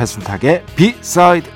[0.00, 1.50] 배순탁의 비사이드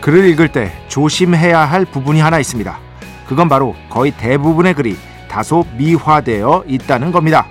[0.00, 2.78] 글을 읽을 때 조심해야 할 부분이 하나 있습니다.
[3.26, 4.96] 그건 바로 거의 대부분의 글이
[5.28, 7.44] 다소 미화되어 있다는 겁니다.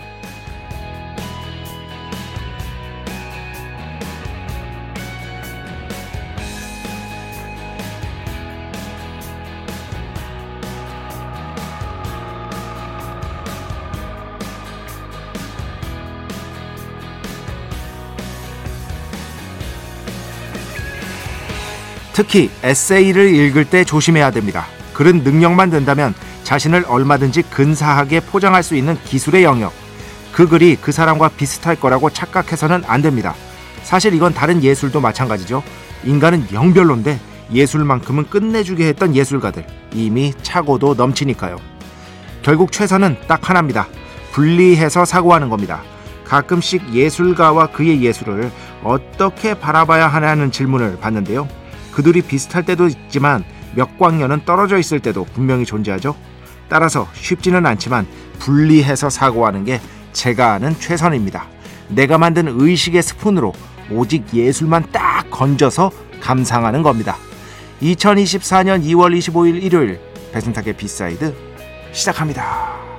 [22.15, 24.67] 특히 에세이를 읽을 때 조심해야 됩니다.
[24.93, 26.13] 글은 능력만 된다면
[26.45, 29.73] 자신을 얼마든지 근사하게 포장할 수 있는 기술의 영역.
[30.31, 33.35] 그 글이 그 사람과 비슷할 거라고 착각해서는 안 됩니다.
[33.83, 35.61] 사실 이건 다른 예술도 마찬가지죠.
[36.05, 37.19] 인간은 영별로인데
[37.51, 41.57] 예술만큼은 끝내주게 했던 예술가들 이미 차고도 넘치니까요.
[42.43, 43.89] 결국 최선은 딱 하나입니다.
[44.31, 45.81] 분리해서 사고하는 겁니다.
[46.23, 48.49] 가끔씩 예술가와 그의 예술을
[48.85, 51.49] 어떻게 바라봐야 하냐는 질문을 받는데요.
[51.95, 56.15] 그들이 비슷할 때도 있지만 몇 광년은 떨어져 있을 때도 분명히 존재하죠.
[56.67, 58.05] 따라서 쉽지는 않지만
[58.39, 59.79] 분리해서 사고하는 게
[60.11, 61.47] 제가 아는 최선입니다.
[61.87, 63.53] 내가 만든 의식의 스푼으로
[63.89, 67.15] 오직 예술만 딱 건져서 감상하는 겁니다.
[67.81, 69.99] 2024년 2월 25일 일요일
[70.33, 71.33] 배순탁의 B side
[71.93, 72.94] 시작합니다.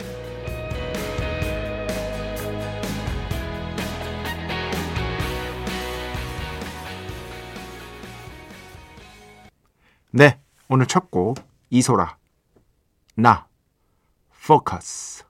[10.16, 10.41] 네,
[10.71, 11.37] 오늘 첫 곡
[11.69, 12.16] 이소라
[13.16, 13.47] 나
[14.47, 15.25] 포커스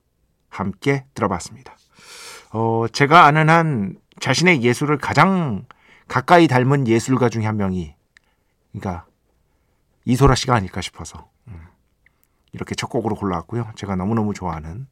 [0.48, 1.76] 함께 들어봤습니다.
[2.52, 5.64] 어, 제가 아는 한 자신의 예술을 가장
[6.06, 7.96] 가까이 닮은 예술가 중에 한 명이
[8.70, 9.06] 그러니까
[10.04, 11.66] 이소라 씨가 아닐까 싶어서 음,
[12.52, 13.72] 이렇게 첫 곡으로 골라왔고요.
[13.74, 14.86] 제가 너무너무 좋아하는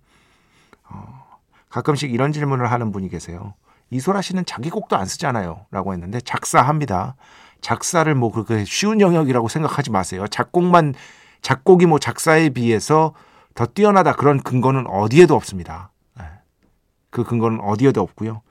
[0.88, 1.38] 어,
[1.68, 3.54] 가끔씩 이런 질문을 하는 분이 계세요.
[3.90, 5.66] 이소라 씨는 자기 곡도 안 쓰잖아요.
[5.70, 7.14] 라고 했는데 작사합니다.
[7.64, 10.28] 작사를 뭐 그렇게 쉬운 영역이라고 생각하지 마세요.
[10.28, 10.92] 작곡만
[11.40, 13.14] 작곡이 뭐 작사에 비해서
[13.54, 15.90] 더 뛰어나다 그런 근거는 어디에도 없습니다.
[16.18, 16.24] 네.
[17.08, 18.42] 그 근거는 어디에도 없고요.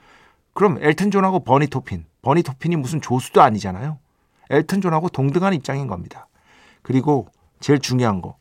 [0.56, 4.00] 그럼 엘튼 존하고 버니 토핀, 버니 토핀이 무슨 조수도 아니잖아요.
[4.50, 6.28] 엘튼 존하고 동등한 입장인 겁니다.
[6.82, 7.28] 그리고
[7.60, 8.38] 제일 중요한 거,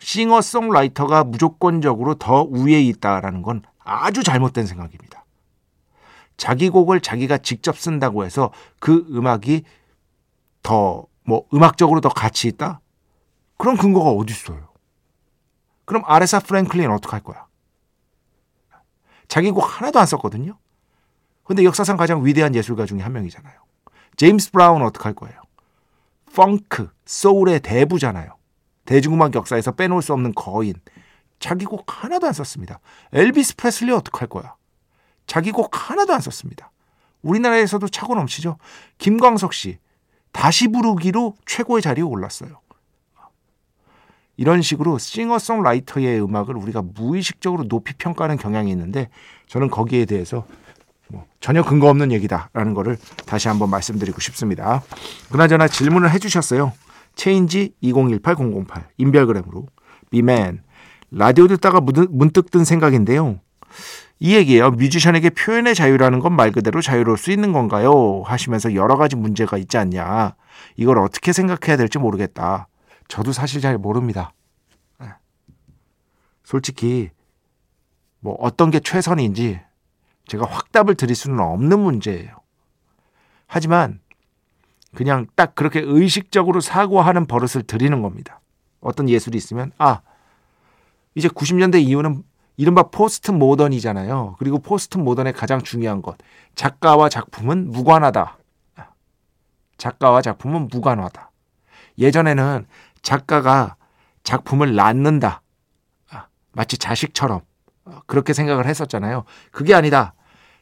[0.00, 5.24] 싱어송라이터가 무조건적으로 더 우위에 있다라는 건 아주 잘못된 생각입니다.
[6.36, 8.50] 자기 곡을 자기가 직접 쓴다고 해서
[8.80, 9.64] 그 음악이
[10.62, 12.80] 더 뭐 음악적으로 더 가치 있다?
[13.56, 14.68] 그런 근거가 어디 있어요?
[15.84, 17.46] 그럼 아레사 프랭클린 어떻게 할 거야?
[19.28, 20.58] 자기 곡 하나도 안 썼거든요.
[21.44, 23.54] 근데 역사상 가장 위대한 예술가 중에 한 명이잖아요.
[24.16, 25.40] 제임스 브라운 어떻게 할 거예요?
[26.34, 28.36] 펑크, 소울의 대부잖아요.
[28.84, 30.74] 대중음악 역사에서 빼놓을 수 없는 거인.
[31.38, 32.80] 자기 곡 하나도 안 썼습니다.
[33.12, 34.56] 엘비스 프레슬리 어떻게 할 거야?
[35.26, 36.72] 자기 곡 하나도 안 썼습니다.
[37.22, 38.58] 우리나라에서도 차고 넘치죠.
[38.98, 39.78] 김광석 씨,
[40.32, 42.60] 다시 부르기로 최고의 자리에 올랐어요.
[44.36, 49.10] 이런 식으로 싱어송라이터의 음악을 우리가 무의식적으로 높이 평가하는 경향이 있는데
[49.48, 50.46] 저는 거기에 대해서
[51.08, 52.96] 뭐 전혀 근거 없는 얘기다라는 것을
[53.26, 54.82] 다시 한번 말씀드리고 싶습니다.
[55.30, 56.72] 그나저나 질문을 해주셨어요.
[57.16, 59.66] 체인지 2018-008 인별그램으로
[60.10, 60.62] 비맨
[61.10, 63.40] 라디오 듣다가 문득 든 생각인데요.
[64.22, 64.70] 이 얘기예요.
[64.72, 68.22] 뮤지션에게 표현의 자유라는 건 말 그대로 자유로울 수 있는 건가요?
[68.24, 70.36] 하시면서 여러 가지 문제가 있지 않냐.
[70.76, 72.68] 이걸 어떻게 생각해야 될지 모르겠다.
[73.08, 74.32] 저도 사실 잘 모릅니다.
[74.98, 75.08] 네.
[76.44, 77.10] 솔직히
[78.20, 79.60] 뭐 어떤 게 최선인지
[80.26, 82.36] 제가 확답을 드릴 수는 없는 문제예요.
[83.46, 84.00] 하지만
[84.94, 88.40] 그냥 딱 그렇게 의식적으로 사고하는 버릇을 들이는 겁니다.
[88.80, 90.02] 어떤 예술이 있으면 아
[91.14, 92.22] 이제 90년대 이후는
[92.60, 94.36] 이른바 postmodern이잖아요.
[94.38, 96.18] 그리고 postmodern의 가장 중요한 것.
[96.56, 98.36] 작가와 작품은 무관하다.
[99.78, 101.30] 작가와 작품은 무관하다.
[101.96, 102.66] 예전에는
[103.00, 103.76] 작가가
[104.24, 105.40] 작품을 낳는다.
[106.10, 107.40] 아, 마치 자식처럼
[107.86, 109.24] 어, 그렇게 생각을 했었잖아요.
[109.52, 110.12] 그게 아니다.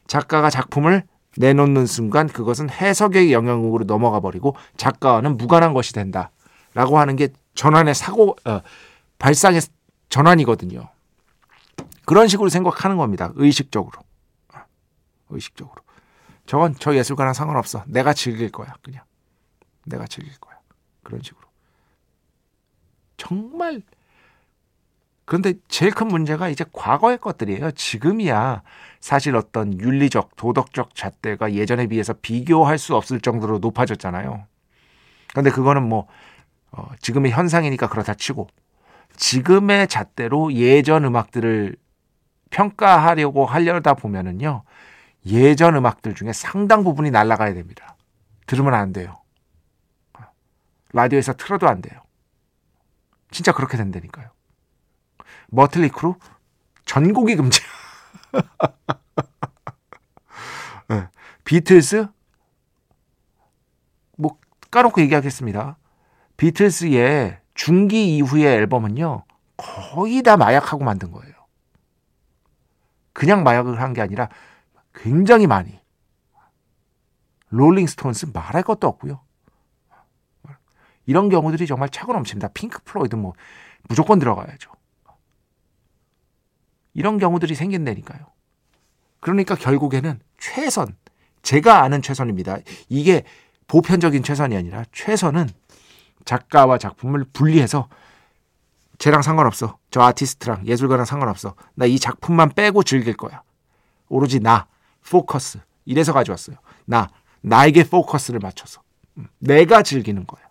[0.07, 1.03] 작가가 작품을
[1.35, 6.31] 내놓는 순간 그것은 해석의 영역으로 넘어가 버리고 작가와는 무관한 것이 된다.
[6.73, 8.61] 라고 하는 게 전환의 사고, 어,
[9.17, 9.59] 발상의
[10.07, 10.87] 전환이거든요.
[12.09, 13.31] 그런 식으로 생각하는 겁니다.
[13.35, 14.01] 의식적으로.
[14.55, 14.61] 어,
[15.29, 15.79] 의식적으로.
[16.47, 17.83] 저건 저 예술가랑 상관없어.
[17.85, 18.73] 내가 즐길 거야.
[18.81, 19.03] 그냥.
[19.85, 20.57] 내가 즐길 거야.
[21.03, 21.47] 그런 식으로.
[23.15, 23.83] 정말
[25.25, 27.69] 그런데 제일 큰 문제가 이제 과거의 것들이에요.
[27.73, 28.63] 지금이야
[28.99, 34.47] 사실 어떤 윤리적, 도덕적 잣대가 예전에 비해서 비교할 수 없을 정도로 높아졌잖아요.
[35.27, 36.07] 그런데 그거는 뭐
[36.71, 38.47] 어, 지금의 현상이니까 그렇다 치고
[39.15, 41.75] 지금의 잣대로 예전 음악들을
[42.49, 44.63] 평가하려고 하려다 보면은요.
[45.25, 47.95] 예전 음악들 중에 상당 부분이 날아가야 됩니다.
[48.47, 49.21] 들으면 안 돼요.
[50.91, 52.01] 라디오에서 틀어도 안 돼요.
[53.31, 54.29] 진짜 그렇게 된다니까요.
[55.49, 56.15] 머틀리 크루
[56.85, 57.61] 전곡이 금지.
[60.89, 61.07] 네.
[61.43, 62.07] 비틀스
[64.17, 64.37] 뭐
[64.71, 65.77] 까놓고 얘기하겠습니다.
[66.37, 69.25] 비틀스의 중기 이후의 앨범은요
[69.57, 71.33] 거의 다 마약하고 만든 거예요.
[73.19, 74.29] 그냥 마약을 한 게 아니라
[74.93, 75.77] 굉장히 많이.
[77.49, 79.21] 롤링스톤스 말할 것도 없고요.
[81.05, 82.49] 이런 경우들이 정말 차고 넘칩니다.
[82.53, 83.33] 핑크 플로이드 뭐
[83.89, 84.71] 무조건 들어가야죠.
[86.93, 88.25] 이런 경우들이 생긴다니까요.
[89.19, 90.95] 그러니까 결국에는 최선,
[91.41, 92.59] 제가 아는 최선입니다.
[92.87, 93.25] 이게
[93.67, 95.49] 보편적인 최선이 아니라 최선은
[96.23, 97.89] 작가와 작품을 분리해서
[98.99, 99.77] 쟤랑 상관없어.
[99.91, 101.55] 저 아티스트랑 예술가랑 상관없어.
[101.75, 103.41] 나 이 작품만 빼고 즐길 거야.
[104.09, 104.67] 오로지 나,
[105.09, 105.59] 포커스.
[105.85, 106.57] 이래서 가져왔어요.
[106.85, 107.09] 나,
[107.41, 108.81] 나에게 포커스를 맞춰서.
[109.17, 110.41] 음, 내가 즐기는 거야.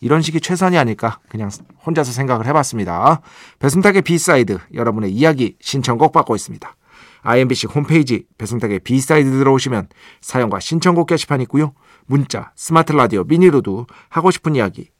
[0.00, 1.50] 이런 식이 최선이 아닐까 그냥
[1.84, 3.20] 혼자서 생각을 해봤습니다.
[3.58, 6.74] 배순탁의 B side 여러분의 이야기 신청곡 받고 있습니다.
[7.22, 9.88] IMBC 홈페이지 배순탁의 B side 들어오시면
[10.22, 11.74] 사연과 신청곡 게시판 있고요.
[12.06, 14.88] 문자, 스마트 라디오, 미니로도 하고 싶은 이야기,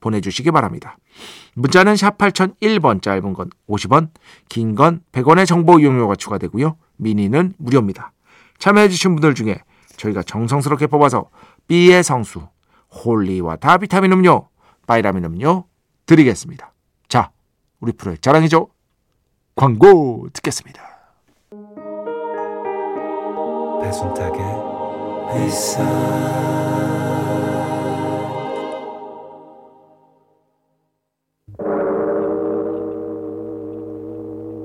[0.00, 0.96] 보내주시기 바랍니다.
[1.54, 4.10] 문자는 샵 8001번 짧은 건 50원,
[4.48, 6.76] 긴 건 100원의 정보 이용료가 추가되고요.
[6.96, 8.12] 미니는 무료입니다.
[8.58, 9.58] 참여해주신 분들 중에
[9.96, 11.30] 저희가 정성스럽게 뽑아서
[11.68, 12.46] B의 성수,
[12.92, 14.48] holy water 비타민 음료,
[14.86, 15.64] 바이라민 음료
[16.06, 16.72] 드리겠습니다.
[17.08, 17.30] 자,
[17.80, 18.68] 우리 프로의 자랑이죠.
[19.54, 20.82] 광고 듣겠습니다.
[23.82, 24.40] 배순탁의
[25.34, 25.82] 회사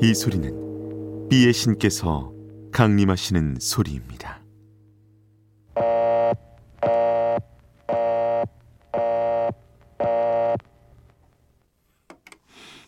[0.04, 2.34] 이 소리는 비의 신께서
[2.72, 4.42] 강림하시는 소리입니다.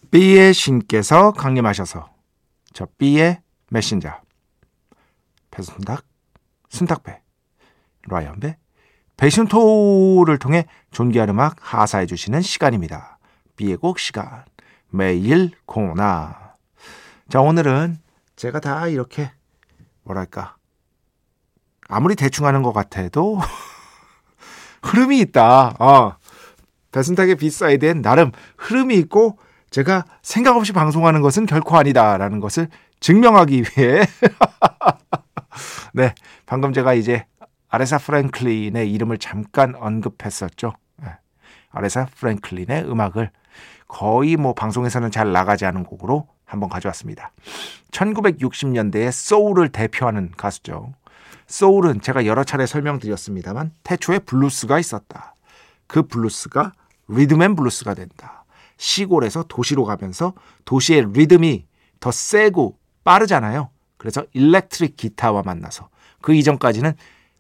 [0.10, 2.10] B의 신께서 강림하셔서
[2.74, 4.10] 저 B의 메신저
[5.52, 6.04] 배순탁,
[6.70, 7.22] 순탁배,
[8.08, 8.58] 라이언배,
[9.18, 13.20] 배신토를 통해 존귀한 음악 하사해 주시는 시간입니다.
[13.56, 14.46] B의 곡 시간
[14.90, 16.43] 매일 코나
[17.30, 17.98] 자 오늘은
[18.36, 19.32] 제가 다 이렇게
[20.04, 20.56] 뭐랄까
[21.88, 23.40] 아무리 대충 하는 것 같아도
[24.84, 25.76] 흐름이 있다.
[25.80, 26.18] 어.
[26.92, 29.40] 배순탁의 비사이드엔 나름 흐름이 있고
[29.72, 32.68] 제가 생각 없이 방송하는 것은 결코 아니다라는 것을
[33.00, 34.06] 증명하기 위해
[35.94, 36.14] 네
[36.46, 37.26] 방금 제가 이제
[37.70, 40.74] 아레사 프랭클린의 이름을 잠깐 언급했었죠.
[40.98, 41.08] 네.
[41.72, 43.32] 아레사 프랭클린의 음악을
[43.88, 47.32] 거의 뭐 방송에서는 잘 나가지 않은 곡으로 한번 가져왔습니다.
[47.92, 50.94] 1960년대의 소울을 대표하는 가수죠.
[51.48, 55.36] 소울은 제가 여러 차례 설명드렸습니다만 태초에 블루스가 있었다.
[55.88, 56.72] 그 블루스가
[57.10, 58.46] 리듬앤 블루스가 된다.
[58.78, 60.34] 시골에서 도시로 가면서
[60.66, 61.66] 도시의 리듬이
[62.00, 63.70] 더 세고 빠르잖아요.
[63.98, 65.90] 그래서 일렉트릭 기타와 만나서
[66.22, 66.94] 그 이전까지는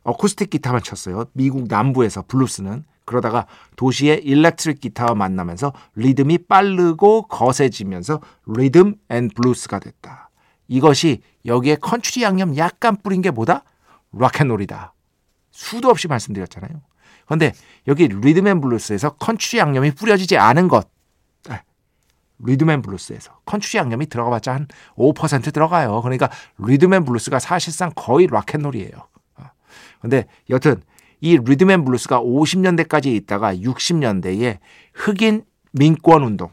[0.03, 1.25] 어쿠스틱 기타만 쳤어요.
[1.34, 10.29] 미국 남부에서 블루스는 그러다가 도시의 일렉트릭 기타와 만나면서 리듬이 빠르고 거세지면서 리듬 앤 블루스가 됐다.
[10.67, 13.63] 이것이 여기에 컨츄리 양념 약간 뿌린 게 뭐다?
[14.13, 14.93] 락앤롤이다.
[15.51, 16.81] 수도 없이 말씀드렸잖아요.
[17.25, 17.53] 그런데
[17.88, 20.88] 여기 리듬 앤 블루스에서 컨츄리 양념이 뿌려지지 않은 것
[22.43, 26.01] 리듬 앤 블루스에서 컨츄리 양념이 들어가봤자 한 5% 들어가요.
[26.01, 28.91] 그러니까 리듬 앤 블루스가 사실상 거의 락앤롤이에요.
[29.38, 29.43] 어.
[30.01, 30.81] 근데 여튼
[31.24, 34.58] 이 리듬 앤 블루스가 50년대까지 있다가 60년대에
[34.94, 36.51] 흑인 민권 운동,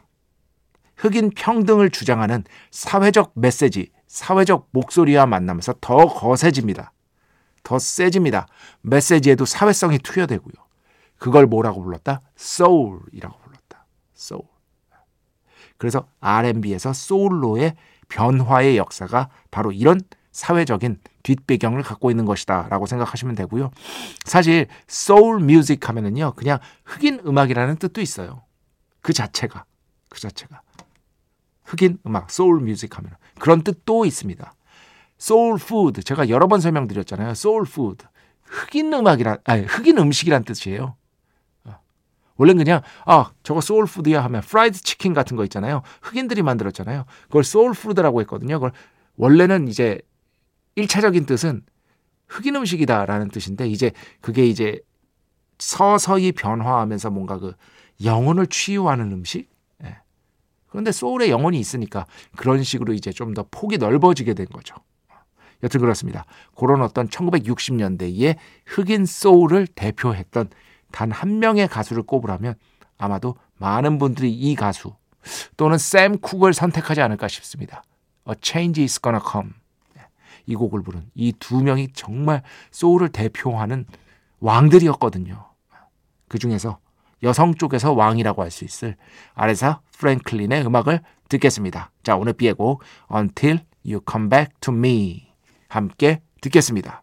[0.96, 6.92] 흑인 평등을 주장하는 사회적 메시지, 사회적 목소리와 만나면서 더 거세집니다.
[7.64, 8.46] 더 세집니다.
[8.82, 10.54] 메시지에도 사회성이 투여되고요.
[11.18, 12.20] 그걸 뭐라고 불렀다?
[12.36, 13.86] 소울이라고 불렀다.
[14.14, 14.44] 소울.
[15.78, 17.74] 그래서 R&B에서 소울로의
[18.08, 20.00] 변화의 역사가 바로 이런
[20.30, 23.70] 사회적인 뒷배경을 갖고 있는 것이다 라고 생각하시면 되고요.
[24.24, 26.32] 사실 소울 뮤직 하면은요.
[26.36, 28.42] 그냥 흑인 음악이라는 뜻도 있어요.
[29.00, 29.64] 그 자체가
[30.08, 30.62] 그 자체가
[31.64, 34.54] 흑인 음악 소울 뮤직 하면 그런 뜻도 있습니다.
[35.18, 37.34] 소울 푸드 제가 여러 번 설명드렸잖아요.
[37.34, 38.04] 소울 푸드
[38.42, 40.96] 흑인 음악이란 아니 흑인 음식이란 뜻이에요.
[41.64, 41.78] 어.
[42.36, 45.82] 원래는 그냥 아 저거 소울 푸드야 하면 프라이드 치킨 같은 거 있잖아요.
[46.02, 47.04] 흑인들이 만들었잖아요.
[47.24, 48.56] 그걸 소울 푸드라고 했거든요.
[48.56, 48.72] 그걸
[49.16, 50.00] 원래는 이제
[50.76, 51.62] 1차적인 뜻은
[52.28, 54.80] 흑인 음식이다라는 뜻인데 이제 그게 이제
[55.58, 57.54] 서서히 변화하면서 뭔가 그
[58.04, 59.48] 영혼을 치유하는 음식?
[59.84, 59.98] 예.
[60.68, 64.74] 그런데 소울에 영혼이 있으니까 그런 식으로 이제 좀 더 폭이 넓어지게 된 거죠.
[65.62, 66.24] 여튼 그렇습니다.
[66.56, 68.36] 그런 어떤 1960년대에
[68.66, 70.48] 흑인 소울을 대표했던
[70.92, 72.54] 단 한 명의 가수를 꼽으라면
[72.98, 74.94] 아마도 많은 분들이 이 가수
[75.56, 77.82] 또는 샘 쿡을 선택하지 않을까 싶습니다.
[78.28, 79.50] A Change is Gonna Come.
[80.46, 83.86] 이 곡을 부른 이 두 명이 정말 소울을 대표하는
[84.40, 85.50] 왕들이었거든요.
[86.28, 86.78] 그 중에서
[87.22, 88.96] 여성 쪽에서 왕이라고 할 수 있을
[89.34, 91.90] 아레사 프랭클린의 음악을 듣겠습니다.
[92.02, 92.82] 자, 오늘 비의 곡
[93.14, 95.32] Until You Come Back to Me
[95.68, 97.02] 함께 듣겠습니다.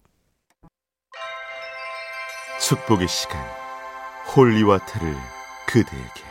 [2.59, 3.39] 축복의 시간
[4.35, 5.15] Holy Water를
[5.67, 6.27] 그대에게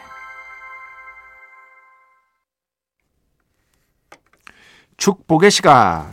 [4.96, 6.10] 축복의 시간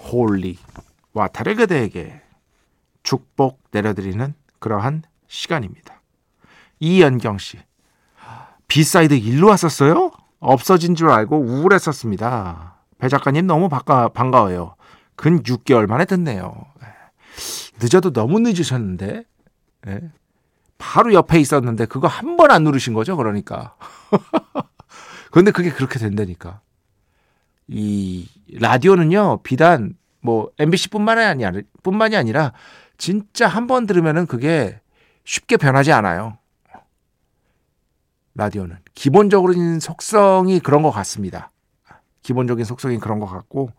[0.00, 0.58] Holy
[1.12, 2.20] Water를 그대에게
[3.02, 6.00] 축복 내려드리는 그러한 시간입니다.
[6.80, 7.58] 이연경 씨
[8.68, 10.10] B-side 일로 왔었어요?
[10.40, 12.76] 없어진 줄 알고 우울했었습니다.
[12.98, 14.74] 배 작가님 너무 반가, 반가워요.
[15.16, 16.54] 근 6개월 만에 듣네요.
[17.80, 19.24] 늦어도 너무 늦으셨는데
[19.86, 20.00] 예.
[20.78, 23.76] 바로 옆에 있었는데 그거 한 번 안 누르신 거죠 그러니까
[25.30, 26.60] 그런데 그게 그렇게 된다니까
[27.68, 32.52] 이 라디오는요 비단 뭐 MBC뿐만이 아니라 뿐만이 아니라
[32.96, 34.80] 진짜 한 번 들으면은 그게
[35.24, 36.38] 쉽게 변하지 않아요.
[38.34, 41.50] 라디오는 기본적으로는 속성이 그런 것 같습니다.
[42.22, 43.70] 기본적인 속성이 그런 것 같고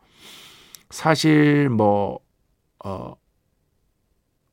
[0.89, 2.19] 사실 뭐
[2.83, 3.15] 어,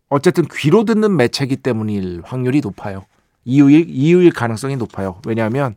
[0.09, 3.05] 어쨌든 귀로 듣는 매체기 때문일 확률이 높아요.
[3.45, 5.21] 이유일 이유일 가능성이 높아요.
[5.27, 5.77] 왜냐하면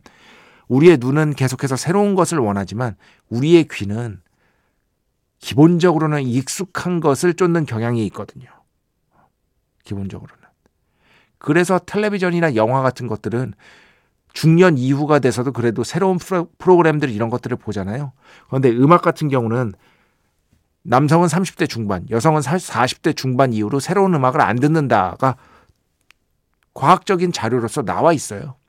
[0.70, 2.96] 우리의 눈은 계속해서 새로운 것을 원하지만
[3.28, 4.22] 우리의 귀는
[5.40, 8.48] 기본적으로는 익숙한 것을 쫓는 경향이 있거든요.
[9.84, 10.40] 기본적으로는.
[11.38, 13.54] 그래서 텔레비전이나 영화 같은 것들은
[14.32, 18.12] 중년 이후가 돼서도 그래도 새로운 프로, 프로그램들 이런 것들을 보잖아요.
[18.46, 19.72] 그런데 음악 같은 경우는
[20.82, 25.36] 남성은 30대 중반, 여성은 40대 중반 이후로 새로운 음악을 안 듣는다가
[26.74, 28.59] 과학적인 자료로서 나와 있어요.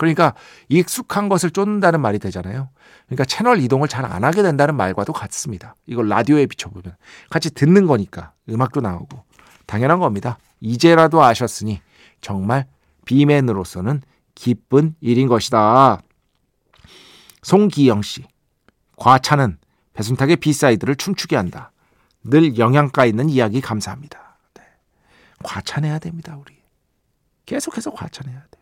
[0.00, 0.14] 음.
[0.14, 0.34] 그러니까
[0.68, 2.70] 익숙한 것을 쫓는다는 말이 되잖아요.
[3.06, 5.74] 그러니까 채널 이동을 잘 안 하게 된다는 말과도 같습니다.
[5.86, 6.96] 이걸 라디오에 비춰보면
[7.28, 9.22] 같이 듣는 거니까 음악도 나오고
[9.66, 10.38] 당연한 겁니다.
[10.60, 11.80] 이제라도 아셨으니
[12.20, 12.66] 정말
[13.04, 14.02] B-man으로서는
[14.34, 16.00] 기쁜 일인 것이다.
[17.42, 18.24] 송기영 씨.
[18.96, 19.58] 과찬은
[19.94, 21.72] 배순탁의 B-side를 춤추게 한다.
[22.24, 24.38] 늘 영양가 있는 이야기 감사합니다.
[24.54, 24.62] 네.
[25.42, 26.54] 과찬해야 됩니다, 우리.
[27.46, 28.59] 계속해서 과찬해야 돼요.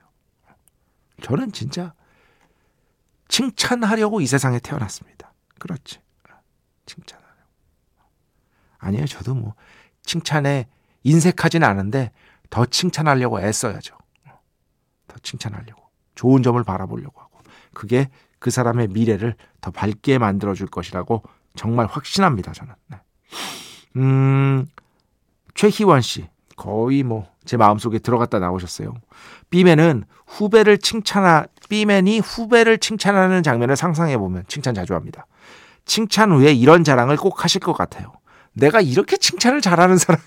[1.23, 1.95] 저는 진짜
[3.29, 5.33] 칭찬하려고 이 세상에 태어났습니다.
[5.59, 6.01] 그렇지.
[6.87, 7.29] 칭찬하려고.
[8.79, 9.07] 아니에요.
[9.07, 9.55] 저도 뭐
[10.03, 10.67] 칭찬에
[11.03, 12.13] 인색하지는 않은데
[12.51, 13.97] 더 칭찬하려고 애써야죠.
[15.07, 15.89] 더 칭찬하려고.
[16.15, 17.39] 좋은 점을 바라보려고 하고.
[17.75, 18.09] 그게
[18.39, 21.23] 그 사람의 미래를 더 밝게 만들어줄 것이라고
[21.55, 22.53] 정말 확신합니다.
[22.53, 22.75] 저는.
[22.89, 22.99] 네.
[23.97, 24.67] 음,
[25.55, 26.29] 최희원 씨.
[26.59, 28.93] 거의 뭐 제 마음속에 들어갔다 나오셨어요.
[29.49, 35.27] B맨은 후배를 칭찬하 B맨이 후배를 칭찬하는 장면을 상상해 보면 칭찬 자주 합니다.
[35.87, 38.13] 칭찬 후에 이런 자랑을 꼭 하실 것 같아요.
[38.53, 40.21] 내가 이렇게 칭찬을 잘하는 사람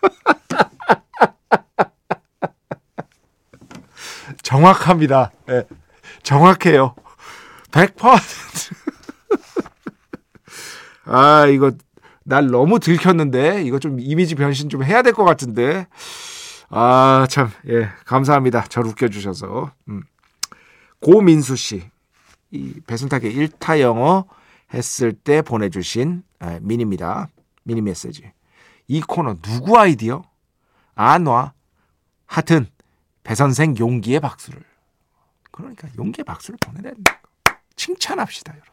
[4.42, 5.30] 정확합니다.
[5.46, 5.64] 네,
[6.22, 6.94] 정확해요.
[7.70, 8.18] 100%.
[11.04, 11.72] 아, 이거
[12.32, 15.86] 날 너무 들켰는데 이거 좀 이미지 변신 좀 해야 될 것 같은데.
[16.70, 17.50] 아, 참.
[17.68, 18.62] 예, 감사합니다.
[18.68, 19.70] 저를 웃겨 주셔서.
[19.88, 20.02] 음.
[21.02, 21.90] 고민수 씨.
[22.50, 24.24] 이 배순탁의 1타 영어
[24.72, 27.28] 했을 때 보내주신 아, 미니입니다.
[27.64, 28.32] 미니 메시지.
[28.88, 30.22] 이 코너 누구 아이디어?
[30.94, 31.52] 안와.
[32.24, 32.66] 하여튼
[33.24, 34.62] 배 선생 용기의 박수를.
[35.50, 37.20] 그러니까 용기의 박수를 보내야 된다.
[37.76, 38.72] 칭찬합시다, 여러분.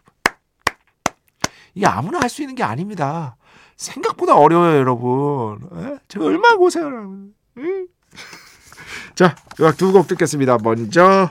[1.75, 3.35] 이게 아무나 할 수 있는 게 아닙니다.
[3.79, 5.59] 생각보다 어려워요, 여러분.
[5.73, 5.97] 에?
[6.09, 7.33] 제가 얼마나 고생을 하면.
[9.15, 10.57] 자, 음악 두 곡 듣겠습니다.
[10.61, 11.29] 먼저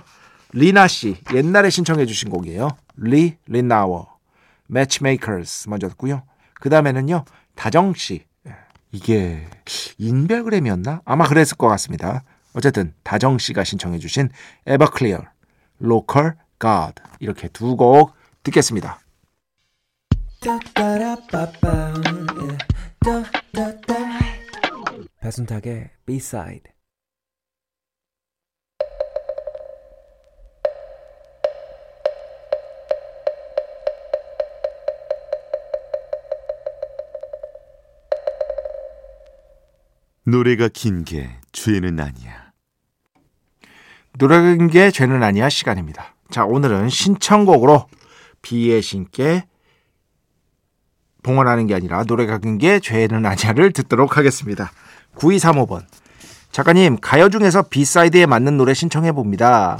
[0.53, 2.69] 리나 씨 옛날에 신청해 주신 곡이에요.
[2.97, 4.09] Lee Ritenour
[4.69, 6.23] Matchmakers 먼저 듣고요.
[6.55, 7.25] 그 다음에는요
[7.55, 8.25] 다정 씨
[8.93, 9.47] 이게
[9.99, 11.03] 인별그램이었나?
[11.05, 12.23] 아마 그랬을 것 같습니다.
[12.55, 14.31] 어쨌든 다정 씨가 신청해 주신
[14.67, 15.23] Everclear
[15.79, 18.13] Local God 이렇게 두 곡
[18.43, 19.01] 듣겠습니다.
[25.21, 26.73] 배순탁의 B-side.
[40.25, 42.53] 노래가 긴 게 죄는 아니야.
[44.19, 45.49] 노래는 게 죄는 아니야.
[45.49, 46.15] 시간입니다.
[46.31, 47.89] 자 오늘은 신청곡으로
[48.43, 49.48] 비의 신께
[51.23, 54.71] 봉헌하는 게 아니라 노래가 긴게 죄는 아니야를 듣도록 하겠습니다.
[55.17, 55.85] 9235번
[56.53, 59.79] 작가님 가요 중에서 비사이드에 맞는 노래 신청해 봅니다.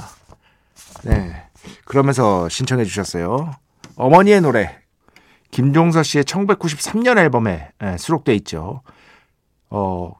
[1.03, 1.43] 네
[1.85, 3.51] 그러면서 신청해 주셨어요.
[3.95, 4.77] 어머니의 노래
[5.51, 8.81] 김종서 씨의 1993년 앨범에 네, 수록돼 있죠.
[9.69, 10.13] 어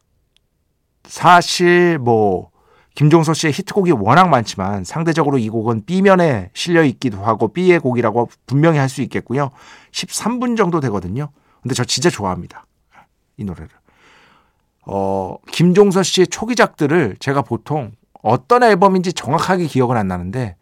[1.06, 2.52] 사실 뭐
[3.00, 8.78] 김종서 씨의 히트곡이 워낙 많지만 상대적으로 이 곡은 B면에 실려 있기도 하고 B의 곡이라고 분명히
[8.78, 9.52] 할 수 있겠고요.
[9.92, 11.32] 13분 정도 되거든요.
[11.62, 12.66] 근데 저 진짜 좋아합니다.
[13.38, 13.70] 이 노래를.
[14.86, 20.58] 어, 김종서 씨의 초기작들을 제가 보통 어떤 앨범인지 정확하게 기억은 안 나는데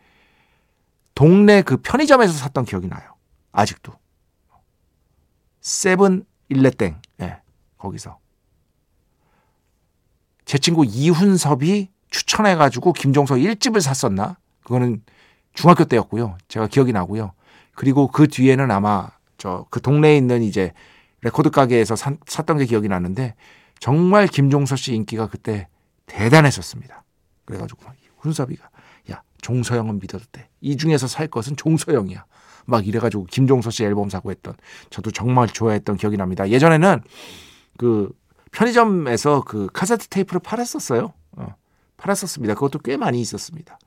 [1.16, 3.16] 동네 그 편의점에서 샀던 기억이 나요.
[3.52, 3.94] 아직도.
[5.62, 7.02] 세븐 일레땡.
[7.22, 7.26] 예.
[7.26, 7.42] 네,
[7.80, 8.20] 거기서.
[10.46, 14.38] 제 친구 이훈섭이 추천해가지고 김종서 1집을 샀었나?
[14.64, 15.02] 그거는
[15.54, 16.38] 중학교 때였고요.
[16.48, 17.34] 제가 기억이 나고요.
[17.76, 20.74] 그리고 그 뒤에는 아마 저 그 동네에 있는 이제
[21.22, 23.36] 레코드 가게에서 사, 샀던 게 기억이 나는데
[23.80, 25.68] 정말 김종서 씨 인기가 그때
[26.06, 27.04] 대단했었습니다.
[27.46, 28.70] 그래가지고 막 훈섭이가
[29.12, 30.50] 야 종서영은 믿어도 돼.
[30.62, 32.26] 이 중에서 살 것은 종서영이야.
[32.66, 34.56] 막 이래가지고 김종서 씨 앨범 사고 했던
[34.90, 36.50] 저도 정말 좋아했던 기억이 납니다.
[36.50, 37.02] 예전에는
[37.78, 38.12] 그
[38.52, 41.14] 편의점에서 그 카세트 테이프를 팔았었어요.
[41.98, 42.54] 어, 팔았었습니다.
[42.54, 43.78] 그것도 꽤 많이 있었습니다.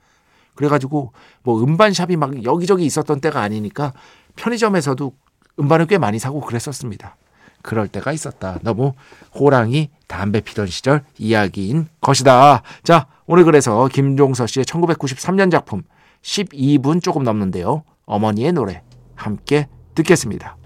[0.55, 3.93] 그래가지고 뭐 음반샵이 막 여기저기 있었던 때가 아니니까
[4.37, 5.13] 편의점에서도
[5.59, 7.17] 음반을 꽤 많이 사고 그랬었습니다.
[7.63, 8.59] 그럴 때가 있었다.
[8.63, 8.95] 너무
[9.35, 12.63] 호랑이 담배 피던 시절 이야기인 것이다.
[12.83, 15.83] 자, 오늘 그래서 김종서 씨의 1993년 작품
[16.23, 17.85] 12분 조금 넘는데요.
[18.07, 18.83] 어머니의 노래
[19.15, 20.57] 함께 듣겠습니다.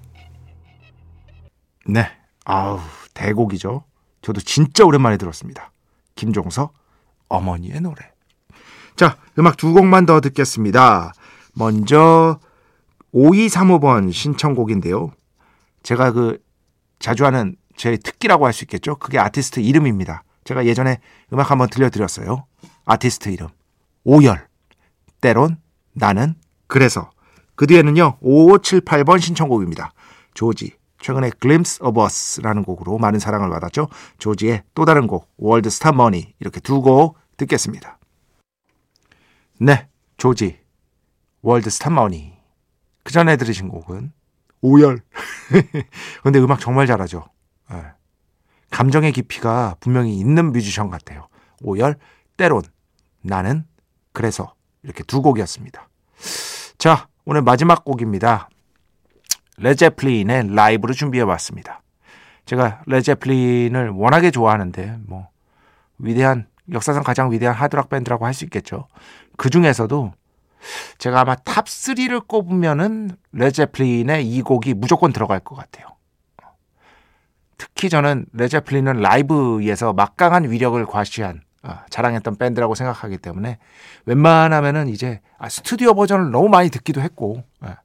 [1.87, 2.07] 네.
[2.45, 2.79] 아우,
[3.15, 3.85] 대곡이죠.
[4.23, 5.73] 저도 진짜 오랜만에 들었습니다.
[6.15, 6.71] 김종서
[7.29, 8.11] 어머니의 노래.
[8.97, 11.13] 자, 음악 두 곡만 더 듣겠습니다.
[11.55, 12.39] 먼저
[13.13, 15.13] 5235번 신청곡인데요.
[15.83, 16.39] 제가 그
[16.99, 18.97] 자주 하는 제 특기라고 할 수 있겠죠.
[18.97, 20.23] 그게 아티스트 이름입니다.
[20.45, 21.01] 제가 예전에
[21.33, 22.47] 음악 한번 들려드렸어요.
[22.85, 23.49] 아티스트 이름.
[24.05, 24.47] 오열.
[25.21, 25.59] 때론
[25.93, 26.35] 나는
[26.67, 27.11] 그래서.
[27.57, 28.19] 그 뒤에는요.
[28.21, 29.93] 5578번 신청곡입니다.
[30.35, 30.75] 조지.
[31.05, 33.89] 최근에 Glimpse of Us라는 곡으로 많은 사랑을 받았죠.
[34.17, 35.29] 조지의 또 다른 곡
[35.69, 37.99] Star Money 이렇게 두 곡 듣겠습니다.
[39.61, 39.87] 네,
[40.17, 40.59] 조지
[41.69, 42.39] Star Money
[43.03, 44.15] 그 전에 들으신 곡은
[44.63, 45.03] 오열.
[46.25, 47.27] 근데 음악 정말 잘하죠.
[47.71, 47.83] 네.
[48.71, 51.29] 감정의 깊이가 분명히 있는 뮤지션 같아요.
[51.63, 51.97] 오열,
[52.39, 52.63] 때론,
[53.21, 53.67] 나는,
[54.15, 55.87] 그래서 이렇게 두 곡이었습니다.
[56.79, 58.49] 자, 오늘 마지막 곡입니다.
[59.59, 61.83] 레드 제플린의 라이브로 준비해 봤습니다.
[62.45, 65.29] 제가 레드 제플린을 워낙에 좋아하는데 뭐
[65.99, 68.89] 위대한 역사상 가장 위대한 하드락 밴드라고 할 수 있겠죠.
[69.37, 70.13] 그 중에서도
[70.99, 75.89] 제가 아마 탑 3를 꼽으면은 레드 제플린의 이 곡이 무조건 들어갈 것 같아요.
[77.59, 83.59] 특히 저는 레드 제플린은 라이브에서 막강한 위력을 과시한 어, 자랑했던 밴드라고 생각하기 때문에
[84.05, 87.77] 웬만하면은 이제 아, 스튜디오 버전을 너무 많이 듣기도 했고 예.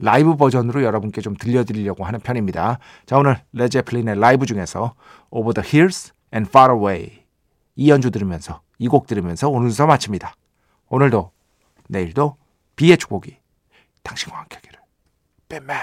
[0.00, 2.78] 라이브 버전으로 여러분께 좀 들려드리려고 하는 편입니다.
[3.06, 4.94] 자, 오늘 레드 제플린의 라이브 중에서
[5.30, 7.24] Over the Hills and Far Away
[7.76, 10.34] 이 연주 들으면서 이 곡 들으면서 오늘 수서 마칩니다.
[10.88, 11.30] 오늘도
[11.88, 12.36] 내일도
[12.76, 13.36] 비의 축복이
[14.02, 14.78] 당신과 함께하기를.
[15.48, 15.76] 뱀맨